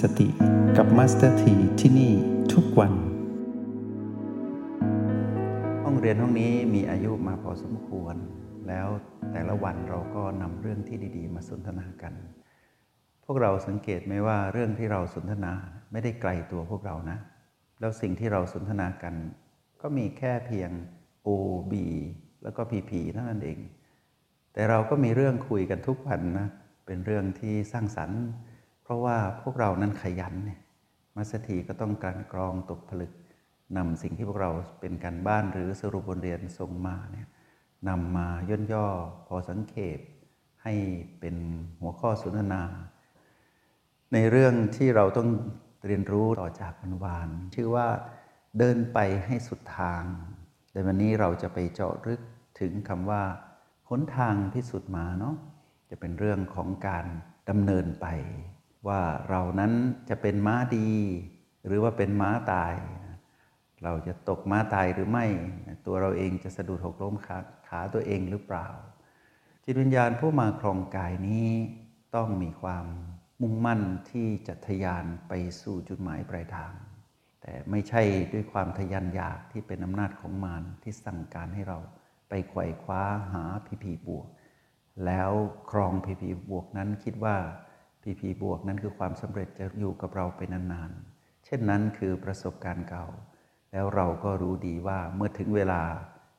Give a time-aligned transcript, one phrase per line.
[0.00, 0.28] สติ
[0.76, 2.12] กับ Master T ที่นี่
[2.52, 2.92] ทุกวัน
[5.84, 8.16] ห้องเรียนห้องนี้มีอายุมาพอสมควร
[8.68, 8.88] แล้ว
[9.32, 12.14] แต่ละวันเราก็นำเรื่องที่ดี ๆ มาสนทนากัน
[13.24, 15.52] พวกเราสังเกตไหมว่าเรื่องที่เราสนทนา
[15.92, 17.18] ไม่ได้ไกลตัวพวกเรานะ
[17.80, 19.14] แล้วสิ่งที่เราสนทนากัน
[19.82, 20.70] ก็มีแค่เพียง
[21.26, 21.28] O
[21.70, 21.74] B
[22.42, 23.58] แล้วก็ PP เท่านั้นเอง
[24.52, 26.48] แต่เราก็มีเรื่องคุยกันทุกวันนะ
[26.86, 28.22] เป็นเรื่องที่สร้างสรรค์
[28.84, 30.60] เพราะว่าพวกเรานั้นขยันเนี่ย
[31.16, 33.12] มัสถีก็ต้องการกรองตกผลึก
[33.76, 37.28] นำสิ่งที่พวกเราเป็นการบ้านหรือสรุปบทเรียนส่งมาเนี่ย
[37.88, 38.86] นำมาย่นย่อ
[39.26, 39.98] พอสังเขป
[40.62, 40.74] ให้
[41.20, 41.36] เป็น
[41.80, 42.62] หัวข้อสนทนา
[44.12, 45.28] ในเรื่องที่เราต้อง
[45.86, 47.86] เรียนรู้ต่อจากวันวานชื่อว่า
[48.58, 50.02] เดินไปให้สุดทาง
[50.72, 52.20] ในวันนี้เราจะไปเจาะลึก
[52.60, 53.22] ถึงคำว่า
[53.88, 55.34] หนทางพิสุทธิ์มาเนาะ
[55.90, 57.04] จะเป็นเรื่องของการ
[57.48, 58.06] ดำเนินไป
[58.88, 59.72] ว่าเรานั้น
[60.08, 60.90] จะเป็นม้าดี
[61.66, 62.74] หรือว่าเป็นม้าตาย
[63.84, 65.26] เราจะตกม้าตายหรือไม่
[65.86, 68.68] ตัวเราเองจะสะดุดหกล้มขาขาตัวเองหรือเปล่า
[69.64, 71.48] จิตวิญญาณผู้มาครองกายนี้
[72.16, 72.86] ต้องมีความ
[73.40, 75.32] มุ่งมั่นที่จะทยานไป
[75.62, 76.72] สู่จุดหมายปลายทาง
[77.42, 81.78] แต่ไม่ใช่ด้วยความทยานอยากที่เป็นอำนาจของมารที่สั่งการให้เรา
[82.28, 84.28] ไปไขว่คว้าหาพีพีบวก
[85.06, 85.30] แล้ว
[85.70, 87.36] ครองพีพีบวกนั้นคิดว่า
[88.04, 93.06] พีพีบวกนั้นคือความสำเร็จจะอยู่กับเราไปนานๆ เช่นนั้นคือประสบการณ์เก่า
[93.72, 95.82] แล้วเราก็รู้ดีว่าเมื่อถึงเวลา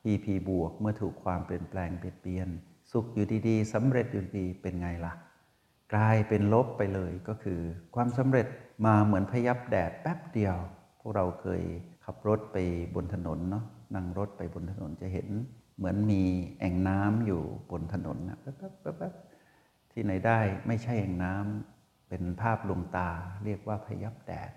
[0.02, 2.48] PP บวกเมื่อถูกความเปลี่ยนแปลงเปลี่ยนเปลี่ยน
[2.92, 5.12] สุขอยู่ดีๆสำเร็จอยู่ดีเป็นไงล่ะ
[5.94, 7.60] กลายเป็นลบไปเลยก็คือ
[7.94, 8.46] ความสำเร็จ
[8.86, 10.56] มาเหมือนพยับแดดแป๊บเดียว
[11.00, 11.62] พวกเราเคย
[12.04, 12.56] ขับรถไป
[12.94, 15.28] บนถนนเนาะนั่งรถไปบนถนนจะเห็น
[15.76, 16.22] เหมือนมี
[16.60, 19.35] แอ่งน้ำอยู่บนถนนนะแป๊บๆ
[19.98, 23.10] ที่ไหนได้ไม่ใช่แอ่งน้ำเป็นภาพลวงตา
[23.44, 24.50] เรียกว่าพยับแดด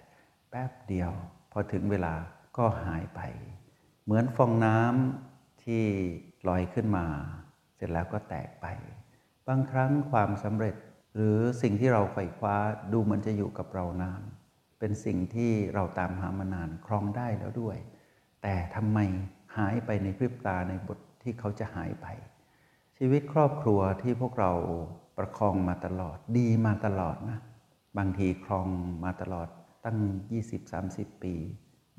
[0.49, 1.11] แป๊บเดียว
[1.51, 2.13] พอถึงเวลา
[2.57, 3.21] ก็หายไป
[4.03, 5.83] เหมือนฟองน้ำที่
[6.47, 7.05] ลอยขึ้นมา
[7.75, 8.65] เสร็จแล้วก็แตกไป
[9.47, 10.75] บางครั้งความสำเร็จ
[11.15, 12.55] หรือสิ่งที่เราใฝ่คว้า
[12.93, 14.21] ดูเหมือนจะอยู่กับเรานาน
[14.79, 17.77] เป็นสิ่งที่เราตามหามานานครองได้แล้วด้วย
[18.43, 18.99] แต่ทำไม
[19.57, 22.07] หายไปในพริบตาในบทที่เขาจะหายไป
[22.97, 24.51] ชีวิตครอบครัวที่พวกเรา
[25.19, 27.39] ประคองมาตลอด ดีมาตลอดนะ
[27.97, 28.67] บางทีครอง
[29.03, 29.47] มาตลอด
[29.85, 29.97] ตั้ง
[30.59, 31.35] 20-30 ปี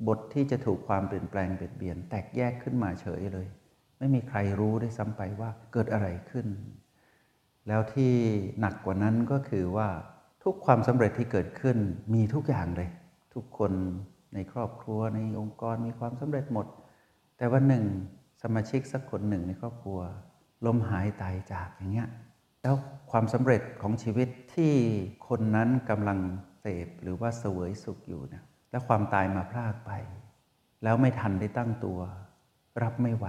[0.06, 3.47] บทที่จะถูกความเปลี่ยนแปลงเปลี่ยนเปลี่ยน แตกแยกขึ้นมาเฉยเลย
[3.98, 6.47] ไม่มีใครรู้ได้ซ้ำไปว่าเกิดอะไรขึ้น
[7.69, 8.12] แล้วที่
[8.60, 9.88] หนักกว่านั้นก็คือว่า
[10.44, 11.76] ทุกความสำเร็จที่เกิดขึ้น
[12.14, 12.91] มีทุกอย่างเลย
[13.34, 13.72] ทุกคน
[14.34, 16.66] ในครอบครัวในองค์กรมีความสำเร็จหมด
[17.37, 17.84] แต่วันหนึ่ง
[18.42, 19.98] สมาชิกสักคนหนึ่งในครอบครัว
[20.66, 22.08] ล้มหายตายจากอย่างเงี้ย
[22.62, 22.76] แล้ว
[23.10, 24.75] ความสำเร็จของชีวิตที่
[25.28, 26.19] คนนั้นกำลัง
[26.60, 29.93] เสพหรือว่าเสวยสุขอยู่นี่ยแล้วความตายมาพรากไป
[30.82, 32.00] แล้วไม่ทันได้ตั้งตัว
[32.82, 33.26] รับไม่ไหว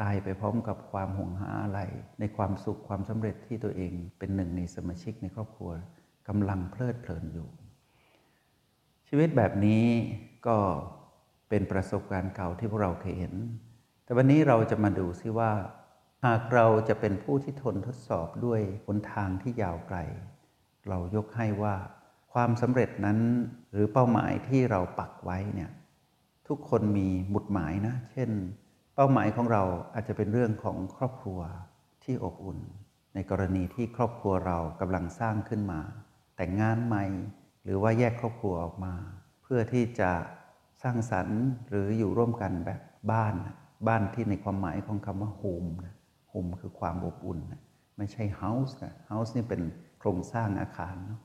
[0.00, 1.80] ตายไปพร้อมกับความห่วงหาอะไร
[2.20, 5.70] ในความสุขความสำเร็จที่ตัวเองเป็นหนึ่งในสมาชิกในครอบครัว
[6.28, 7.48] กำลังเพลิดเพลินอยู่
[9.08, 9.84] ชีวิตแบบนี้
[10.46, 10.56] ก็
[11.48, 13.34] เป็นประสบการณ์เก่าที่พวกเราเคยเห็น
[14.04, 15.50] แต่วันนี้เราจะมาดูซิว่า
[16.26, 19.98] หากเราจะเป็นผู้ที่ทนทดสอบด้วยหนทางที่ยาวไกล
[20.88, 21.74] เรายกให้ว่า
[22.32, 23.18] ความสำเร็จนั้น
[23.72, 25.70] หรือเป้าหมายที่เราปักไว้เนี่ย
[26.48, 28.30] ทุกคนมีหมุดหมายนะ เช่น
[28.94, 29.62] เป้าหมายของเรา
[29.94, 31.40] อาจจะเป็นเรื่องของครอบครัว
[32.04, 32.58] ที่อบอุ่น
[33.14, 35.80] ในกรณีที่ครอบครัวเรากำลังสร้างขึ้นมา
[36.36, 37.04] แต่งงานใหม่
[37.64, 38.94] หรือว่าแยกครอบครัวออกมา
[39.42, 40.10] เพื่อที่จะ
[40.82, 42.80] สร้างสรรค์หรืออยู่ร่วมกันแบบ
[43.12, 43.34] บ้าน
[43.88, 45.94] บ้านที่ในความหมายของคำว่าโฮมนะ
[46.30, 47.60] โฮมคือความอบอุ่นนะ
[47.96, 49.62] ไม่ใช่ house นะ house นี่เป็น
[49.98, 51.20] โครงสร้างอาคารเนาะ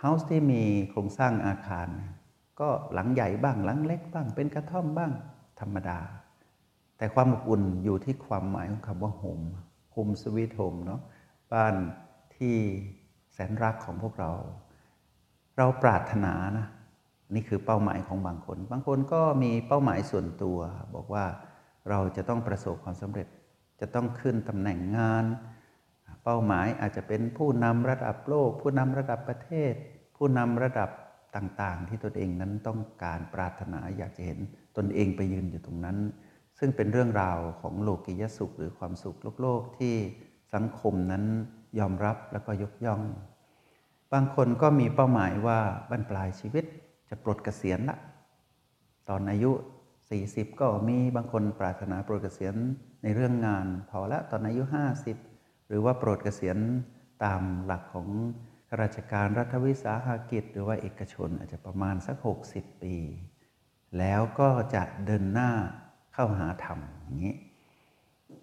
[0.00, 1.88] house ที่มีโครงสร้างอาคาร
[2.60, 5.12] ก็หลังใหญ่บ้างหลังเล็กบ้างเป็นกระท่อมบ้าง
[5.60, 5.98] ธรรมดา
[6.98, 9.40] แต่ความอบอุ่นอยู่ที่ความหมายของคำว่า home
[9.92, 11.00] home sweet home เนาะ
[11.52, 11.74] บ้าน
[12.36, 12.54] ที่
[13.32, 14.30] แสนรักของพวกเรา
[15.56, 16.66] เราปรารถนานะ
[17.34, 20.58] นี่คือเป้าหมายของบางคน บางคนก็มีเป้าหมายส่วนตัว
[20.94, 21.24] บอกว่า
[21.90, 23.26] เราจะต้องประสบความสำเร็จ
[23.80, 25.24] จะต้องขึ้นตำแหน่งงาน
[26.24, 29.72] เป้าหมายอาจจะเป็นผู้นำระดับโลก ผู้นำระดับประเทศ
[30.16, 30.90] ผู้นำระดับ
[31.36, 34.38] ต่างๆ ที่ตนเองนั้นต้องการปรารถนาอยากจะเห็น
[34.76, 35.98] ตนเองไปยืนอยู่ตรงนั้น
[36.58, 39.94] ซึ่งเป็นเรื่องราวของโลกิยสุขหรือความสุขโลกโลกที่
[40.54, 41.24] สังคมนั้น
[41.78, 43.02] ยอมรับแล้วก็ยกย่อง
[44.12, 45.58] บางคนก็มีเป้าหมายว่า
[45.90, 46.64] บรรปลายชีวิต
[47.08, 47.96] จะปลดเกษียณละ
[49.08, 49.50] ตอนอายุ
[50.06, 52.54] 40 ก็มีบางคนปรารถนาปลดเกษียณ
[53.06, 54.62] ในเรื่องงานพอละตอนอายุ
[55.16, 56.58] 50 หรือว่าปลดเกษียณ
[57.24, 58.08] ตามหลักของ
[58.68, 62.16] ข้าราชการรัฐวิสาหกิจ หรือว่าเอกชนอาจจะประมาณสัก
[62.50, 62.96] 60 ปี
[63.98, 65.50] แล้วก็จะเดินหน้า
[66.14, 67.34] เข้าหาธรรมอย่างนี้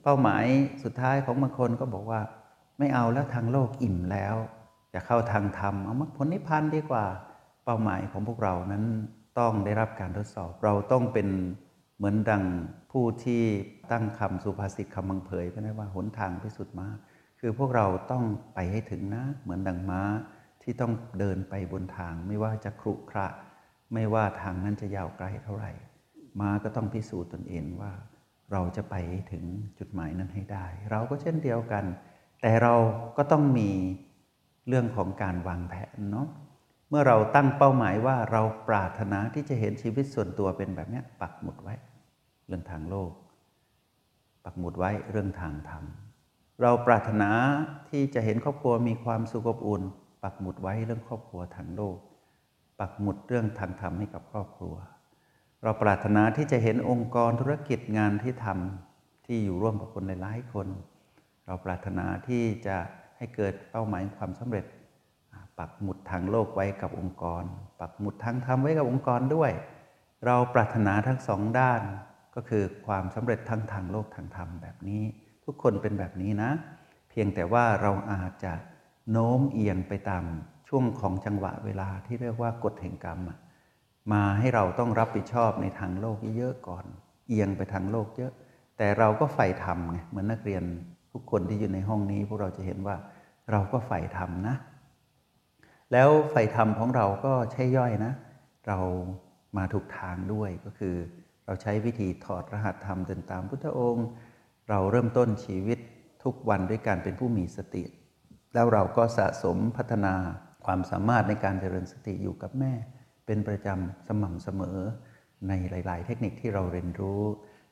[0.04, 0.46] เป้าหมาย
[0.84, 2.22] สุดท้ายของบางคนก็บอกว่า
[2.80, 4.36] ไม่เอาแล้วทางโลกอิ่มแล้ว
[4.94, 7.06] จะเข้าทางธรรมเอามรรคผลนิพพานดีกว่า
[7.64, 8.84] เป้าหมายของพวกเรานั้น
[9.40, 11.30] ต้องได้รับการทดสอบเราต้องเป็น
[11.98, 12.44] เหมือนดัง
[12.92, 13.44] ผู้ที่
[13.92, 16.88] ตั้งคำสุภาษิตคำบังเผยก็ได้ว่าหนทางพิสุทธิ์มา
[17.40, 18.24] คือพวกเราต้อง
[18.56, 20.02] ไปให้ถึงนะ เหมือนดังม้า
[20.62, 23.28] ที่ต้องเดินไปบนทาง ไม่ว่าจะครุขระ
[23.94, 25.72] ไม่ว่าทางนั้นจะยาวไกลเท่าไหร่
[26.40, 27.92] ม้าก็ต้องพิสูจน์ตนเองว่า
[28.52, 28.96] เราจะไป
[29.32, 29.44] ถึง
[29.80, 31.86] จุดหมายนั้นให้ได้ เราก็เช่นเดียวกัน
[32.42, 32.76] แต่เรา
[33.18, 33.72] ก็ต้องมี
[34.68, 36.28] เรื่องของการวางแผนเนาะ
[36.96, 41.74] มื่อเราตั้งเป้าหมายว่าเราปรารถนาที่จะเห็นชีวิตส่วนตัวเป็นแบบนี้ปักหมุดไว้
[42.48, 43.12] เรื่องทางโลก
[44.44, 45.84] ปักหมุดไว้เรื่องทางธรรม
[46.62, 47.30] เราปรารถนา
[47.90, 49.84] ที่จะเห็นครอบครัวมีความสุขอบอุ่น
[50.24, 51.98] ปักหมุดไว้เรื่องครอบครัวทางโลก
[52.80, 54.76] ปักหมุดเรื่องทางธรรมให้กับครอบครัว
[55.64, 60.68] เราปรารถนาที่จะเห็นองค์กรธุรกิจงานที่ทำที่อยู่ร่วมกับคนหลายๆคน
[61.46, 62.78] เราปรารถนาที่จะ
[63.18, 64.66] ให้เกิดเป้าหมายความสำเร็จ
[65.60, 67.44] ปักหมุดทางโลกไว้กับองค์กร
[67.80, 69.52] ปักหมุดทางธรรมไว้กับองค์กรด้วย
[70.26, 71.82] เราปรารถนาทั้งสองด้าน
[72.36, 75.04] ก็คือความสำเร็จทั้งทางโลกทางธรรมแบบนี้
[75.46, 76.52] ทุกคนเป็นแบบนี้นะ
[77.10, 78.54] เพียงแต่ว่าเราอาจจะ
[79.12, 80.24] โน้มเอียงไปตาม
[80.68, 83.20] ช่วงของจังหวะเวลาที่เรียกว่ากฎแห่งกรรม
[84.14, 86.86] มาให้เราต้องรับผิดชอบในทางโลกเยอะก่อน
[87.28, 88.32] เอียงไปทางโลกเยอะ
[88.78, 90.64] แต่เราก็ใฝ่ธรรมไงเหมือนนักเรียน
[91.12, 92.96] ทุกคนที่อยู่ในห้องนี้ พวกเราจะเห็นว่า
[93.52, 94.56] เราก็ใฝ่ธรรมนะ
[95.94, 98.14] แล้วใฝ่ธรรมของเราก็ใช่ย่อยนะ
[98.68, 98.80] เรา
[99.58, 100.96] มาถูกทางด้วยก็คือ
[101.46, 104.08] เราใช้วิธีถอดรหัสธรรมเดินตามพุทธองค์
[104.70, 105.80] เราเริ่มต้นชีวิต
[106.24, 107.84] ทุกวันด้วยการเป็นผู้มีสติ
[108.54, 110.14] แล้วเราก็สะสมพัฒนา
[110.66, 112.74] ความสามารถในการเจริญสติอยู่กับแม่
[113.26, 114.78] เป็นประจำสม่ำเสมอ
[115.48, 117.22] ในหลาย ๆ เทคนิคที่เราเรียนรู้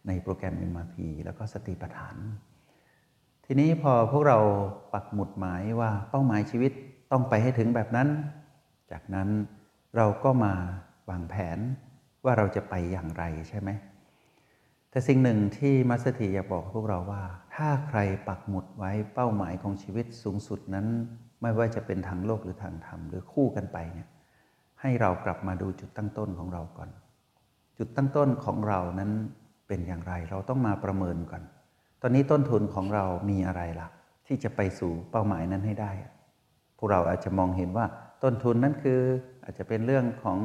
[0.08, 0.96] ในโปรแกรม MRP
[1.26, 2.16] แล้วก็สติปัฏฐาน
[3.46, 4.40] ทีนี้พอพวกเรา
[4.94, 6.72] ปักหมุดหมายว่าเป้าหมายชีวิต
[7.12, 8.10] ต้องไปให้ถึงแบบนั้น
[8.92, 9.30] จากนั้น
[9.98, 10.54] เราก็มา
[11.10, 11.60] วางแผน
[12.26, 13.70] ว่าเราจะไปอย่างไรใช่ไหม
[14.90, 17.24] แต่สิ่งหนึ่งที่มัสถีอยากบอกพวกเราว่า
[17.56, 20.88] ถ้าใครปักหมุดไว้เป้าหมายของชีวิตสูงสุดนั้น
[21.42, 24.08] ไม่ว่าจะเป็นทางโลกหรือทางธรรมหรือคู่กันไปเนี่ย
[24.82, 26.90] ให้เรากลับมาดูจุดตั้งต้นของเราก่อน
[27.78, 29.12] จุดตั้งต้นของเรานั้น
[29.68, 31.44] เป็นอย่างไร เราต้องมาประเมินก่อน
[32.02, 33.88] ตอนนี้ต้นทุนของเรามีอะไรล่ะ
[34.28, 35.92] ที่จะไปสู่เป้าหมายนั้นให้ได้
[36.82, 37.86] วกเราอาจจะมองเห็นว่า
[38.24, 39.02] ต้นทุนนั้นคือ
[39.44, 40.40] อาจจะเป็นเรื่องของ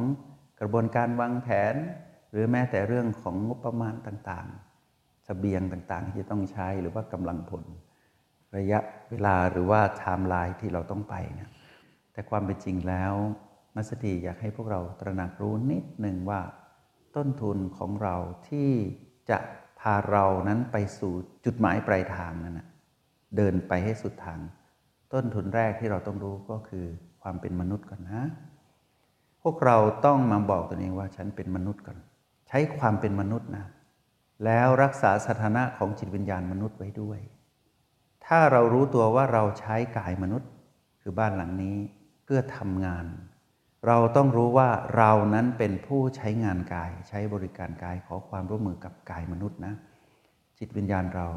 [0.59, 1.75] กระบวนการวางแผน
[2.31, 7.63] หรือแม้แต่เรื่องของงบประมาณต่างๆเสบียงต่างๆ ที่จะต้องใช้หรือว่ากำลังพล
[8.57, 8.79] ระยะ
[9.09, 11.49] เวลาหรือว่าไทม์ไลน์ที่เราต้องไปเนี่ย
[12.13, 13.13] แต่ความเป็นจริงแล้ว
[13.75, 16.41] Master T อยากให้พวกเราตระหนักรู้นิดหนึ่งว่า
[17.15, 18.15] ต้นทุนของเรา
[18.49, 18.69] ที่
[19.29, 19.37] จะ
[19.79, 21.13] พาเรานั้นไปสู่
[21.45, 22.67] จุดหมายปลายทางนั้นนะ
[23.35, 24.39] เดินไปให้สุดทาง
[25.13, 26.85] ต้นทุนแรกที่เราต้องรู้ก็คือ
[27.21, 28.21] ความเป็นมนุษย์ก่อนนะ
[29.41, 31.97] พวกเราต้องมาบอกตัวเองว่าฉันเป็นมนุษย์ก่อน
[32.47, 33.65] ใช้ความเป็นมนุษย์นะ
[34.45, 37.19] แล้วรักษาสถานะของจิตวิญญาณมนุษย์ไว้ด้วย
[38.25, 40.49] ถ้าเรารู้ตัวว่าเราใช้กายมนุษย์
[41.01, 41.77] คือบ้านหลังนี้
[42.23, 43.05] เพื่อทำงาน
[43.87, 49.73] เราต้องรู้ว่าเรานั้นเป็นผู้ใช้งานกาย ใช้บริการกายขอความร่วมมือกับกายมนุษย์นะ
[50.57, 51.27] จิตวิญญาณเรา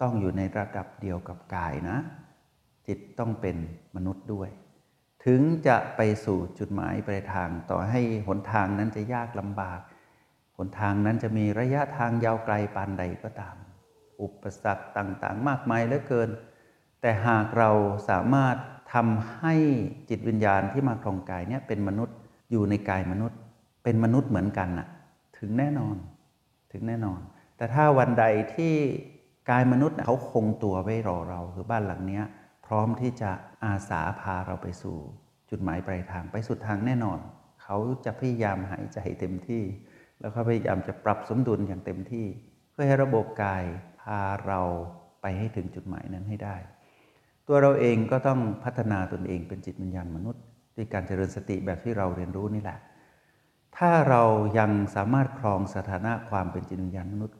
[0.00, 1.98] ต้องอยู่ในระดับเดียวกับกายนะ
[2.88, 3.56] จิตต้องเป็น
[3.96, 4.48] มนุษย์ด้วย
[5.24, 9.80] ถึงจะไปสู่จุดหมายปลายทาง ต่อให้หนทางนั้นจะยากลำบาก
[10.56, 13.56] หนทางนั้นจะมีระยะทางยาวไกลปานใดก็ตาม
[14.22, 16.30] อุปสรรคต่างๆ มากมายเหลือเกิน
[17.00, 17.70] แต่หากเรา
[18.08, 18.56] สามารถ
[18.94, 19.54] ทำให้
[20.10, 22.16] จิตวิญญาณที่มาครองกายเนี่ยเป็นมนุษย์
[22.50, 23.38] อยู่ในกายมนุษย์
[23.84, 24.88] เป็นมนุษย์เหมือนกันน่ะ
[25.38, 25.96] ถึงแน่นอน
[26.72, 27.20] ถึงแน่นอน
[27.56, 28.74] แต่ถ้าวันใดที่
[29.50, 32.24] กายมนุษย์เขาคงตัวไว้รอเราคือบ้านหลังเนี้ย
[32.68, 33.30] พร้อมที่จะ
[33.64, 34.96] อาสาพาเราไปสู่
[35.50, 37.18] จุดหมายปลายทางไปสุดทางแน่นอน
[37.62, 39.62] เขาจะพยายามหายใจเต็มที่
[40.20, 42.26] แล้วก็พยายามจะปรับสมดุลอย่างเต็มที่
[42.72, 43.64] เพื่อให้ระบบกาย
[44.00, 44.60] พาเรา
[45.22, 46.56] ไปให้ถึงจุดหมายนั้นให้ได้
[47.48, 50.42] ตัวเราเองก็ต้องพัฒนาตนเองเป็นจิตวิญญาณมนุษย์
[50.76, 52.78] ด้วยการเจริญสติแบบที่เราเรียนรู้นี่แหละ
[53.76, 54.22] ถ้าเรา
[54.58, 57.38] ยังสามารถครองสถานะความเป็นจิตวิญญาณมนุษย์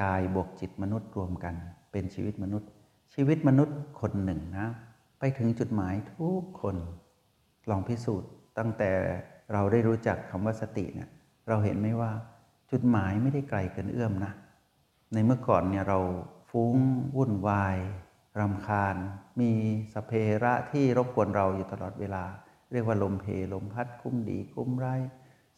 [0.00, 1.54] กายบวกจิตมนุษย์รวมกัน
[1.92, 2.70] เป็นชีวิตมนุษย์
[3.14, 4.68] ชีวิตมนุษย์คนหนึ่งนะ
[5.18, 6.76] ไปถึงจุดหมายทุกคน
[7.70, 8.90] ลองพิสูจน์ ตั้งแต่
[9.52, 11.08] เราได้รู้จักคำว่าสติเนี่ย
[11.48, 12.12] เราเห็นไหมว่า
[12.70, 14.32] จุดหมายไม่ได้ไกลเกินเอื้อมนะ
[15.12, 15.98] ในเมื่อก่อนเนี่ยเรา
[16.50, 16.76] ฟุ้ง
[17.16, 17.76] วุ่นวาย
[18.40, 18.96] รำคาญ
[19.40, 19.52] มี
[19.94, 20.12] สเพ
[20.44, 22.24] ระที่รบกวนเราอยู่ตลอดเวลา
[22.72, 24.86] เรียกว่าลมเพลมพัดคุ้มดีคุ้มไร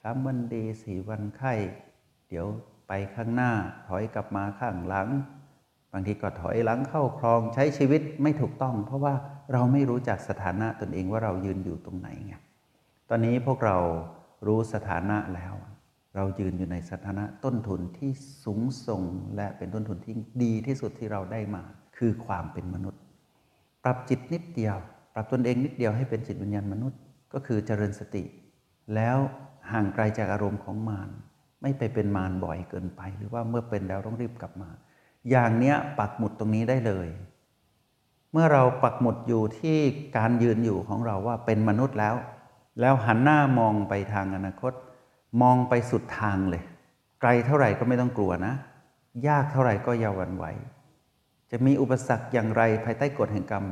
[0.02, 1.54] สามวันดีสี่วันไข้
[2.28, 2.46] เดี๋ยว
[2.88, 3.52] ไปข้างหน้า
[3.86, 9.14] ถอยกลับมาข้างหลังางทีก็ถอยหลังเข้าคลองใช้ชีวิตไม่ถูกต้อง เพราะว่า
[9.52, 12.34] เราไม่รู้จักสถานะตนเองว่าเรายืนอยู่ตรงไหนไง
[13.08, 13.76] ตอนนี้พวกเรา
[14.46, 15.54] รู้สถานะแล้ว
[16.16, 18.10] เรายืนอยู่ในสถานะต้นทุนที่
[18.44, 19.02] สูงส่ง
[19.36, 21.62] และเป็นต้นทุนที่ดีที่สุดที่เราได้มา
[21.96, 23.00] คือความเป็นมนุษย์
[23.84, 24.76] ปรับจิตนิดเดียว
[25.14, 27.00] ปรับตนเองนิดเดียวให้เป็นจิตวิญญาณมนุษย์
[27.32, 28.24] ก็คือเจริญสติ
[28.94, 29.18] แล้ว
[29.72, 31.10] ห่างไกลจากอารมณ์ของมาร
[31.62, 34.70] ไม่ไปเป็นมารบ่อยเกินไป หรือว่าเมื่อเป็นแล้วต้องรีบกลับมา
[35.30, 37.08] อย่างเนี้ยปักหมุดตรงนี้ได้เลย
[38.32, 39.78] เมื่อเราปักหมุดอยู่ที่
[40.16, 42.14] การยืนอยู่ของเราว่าเป็นมนุษย์แล้ว
[42.80, 44.72] แล้วหันหน้ามองไปทางอนาคต
[45.42, 46.62] มองไปสุดทางเลย
[47.20, 48.54] ไกลเท่าไหร่ก็ไม่ต้องกลัวนะ
[49.28, 50.44] ยากเท่าไหร่ก็อย่าหวั่นไหว
[51.50, 53.64] จะมีอุปสรรคอย่างไรภายใต้กฎแห่งกรรม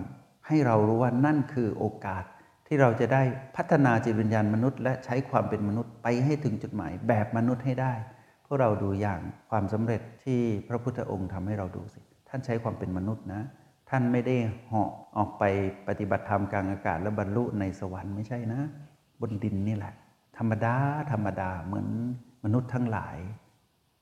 [0.47, 2.25] ให้เรารู้ว่านั่นคือโอกาส
[2.67, 3.23] ที่เราจะได้
[3.57, 7.95] พัฒนาจิตวิญญาณมนุษย์ และใช้ความเป็นมนุษย์ไปให้ถึงจุดหมายแบบมนุษย์ให้ได้
[8.55, 9.21] วกเราดูอย่าง
[9.51, 13.43] ความสำเร็จที่พระพุทธองค์ทำให้เราดูสิ ท่านใช้ความเป็นมนุษย์นะ
[13.91, 15.43] ท่านไม่ได้เหาะออกไป
[15.89, 18.61] ปฏิบัติธรรมกลางอากาศ แล้วบรรลุในสวรรค์ไม่ใช่นะ
[19.21, 19.95] บนดินนี่แหละ
[20.39, 20.75] ธรรมดา
[21.13, 21.89] ธรรมดาเหมือน
[22.45, 23.17] มนุษย์ทั้งหลาย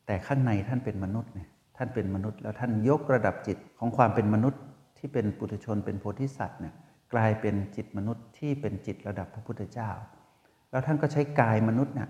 [0.06, 4.60] แต่ข้างในท่านเป็นมนุษย์เนี่ยท่านเป็นมนุษย์แล้วท่านยกระดับจิตของความเป็นมนุษย์
[4.98, 6.74] ที่เป็นปุถุชนเป็นโพธิสัตว์เนี่ย
[7.12, 9.90] กลายเป็นจิตมนุษย์ที่เป็นจิตระดับพระพุทธเจ้า
[10.70, 12.08] แล้วท่านก็ใช้กายมนุษย์เนี่ย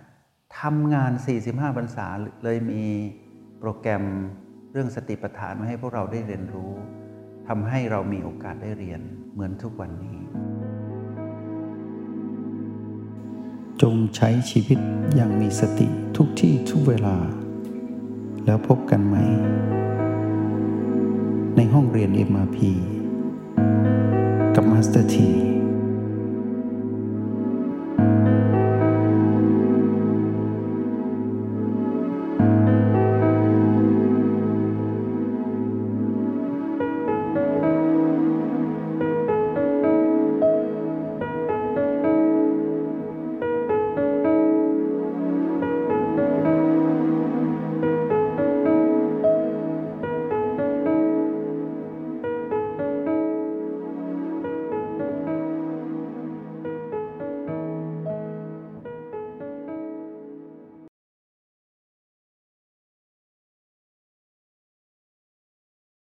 [0.61, 1.12] ทำงาน
[1.44, 2.06] 45พรรษา
[2.44, 2.85] เลยมี
[3.59, 4.04] โปรแกรม
[4.73, 6.73] เรื่องสติปัฏฐานมาให้พวกเราได้เรียนรู้
[7.49, 9.00] ทำให้เรามีโอกาสได้เรียน
[9.32, 10.18] เหมือนทุกวันนี้
[13.82, 14.78] จงใช้ชีวิต
[15.14, 17.16] อย่างมีสติทุกที่ทุกเวลา
[18.44, 19.16] แล้วพบกันไหม
[21.56, 22.59] ในห้องเรียน MRP
[24.54, 25.30] กับ Master T